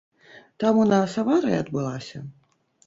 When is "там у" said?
0.59-0.87